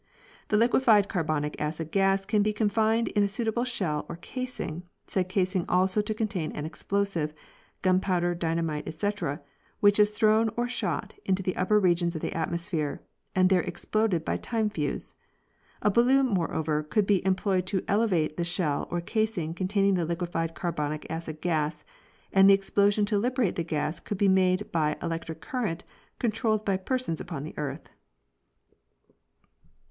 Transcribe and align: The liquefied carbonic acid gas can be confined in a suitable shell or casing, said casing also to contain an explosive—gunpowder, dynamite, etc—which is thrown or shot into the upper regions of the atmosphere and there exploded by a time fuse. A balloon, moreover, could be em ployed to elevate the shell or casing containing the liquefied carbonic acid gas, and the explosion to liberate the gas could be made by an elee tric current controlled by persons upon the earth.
The 0.47 0.57
liquefied 0.57 1.07
carbonic 1.07 1.55
acid 1.61 1.91
gas 1.91 2.25
can 2.25 2.41
be 2.41 2.53
confined 2.53 3.09
in 3.09 3.21
a 3.21 3.27
suitable 3.27 3.65
shell 3.65 4.03
or 4.09 4.15
casing, 4.15 4.81
said 5.05 5.29
casing 5.29 5.63
also 5.69 6.01
to 6.01 6.13
contain 6.15 6.51
an 6.53 6.65
explosive—gunpowder, 6.65 8.33
dynamite, 8.33 8.87
etc—which 8.87 9.99
is 9.99 10.09
thrown 10.09 10.49
or 10.57 10.67
shot 10.67 11.13
into 11.23 11.43
the 11.43 11.55
upper 11.55 11.79
regions 11.79 12.15
of 12.15 12.23
the 12.23 12.33
atmosphere 12.33 13.03
and 13.35 13.51
there 13.51 13.61
exploded 13.61 14.25
by 14.25 14.33
a 14.33 14.37
time 14.39 14.71
fuse. 14.71 15.13
A 15.83 15.91
balloon, 15.91 16.25
moreover, 16.25 16.81
could 16.81 17.05
be 17.05 17.23
em 17.23 17.35
ployed 17.35 17.65
to 17.67 17.83
elevate 17.87 18.37
the 18.37 18.43
shell 18.43 18.87
or 18.89 19.01
casing 19.01 19.53
containing 19.53 19.93
the 19.93 20.05
liquefied 20.05 20.55
carbonic 20.55 21.05
acid 21.11 21.41
gas, 21.41 21.83
and 22.33 22.49
the 22.49 22.55
explosion 22.55 23.05
to 23.05 23.19
liberate 23.19 23.55
the 23.55 23.61
gas 23.63 23.99
could 23.99 24.17
be 24.17 24.27
made 24.27 24.71
by 24.71 24.93
an 24.93 24.97
elee 25.11 25.19
tric 25.23 25.41
current 25.41 25.83
controlled 26.17 26.65
by 26.65 26.75
persons 26.75 27.21
upon 27.21 27.43
the 27.43 27.55
earth. 27.55 27.91